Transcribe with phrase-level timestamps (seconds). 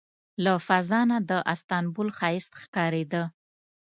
[0.43, 3.23] له فضا نه د استانبول ښایست ښکارېده.